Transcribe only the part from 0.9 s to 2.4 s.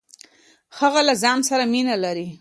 له ځان سره مينه لري.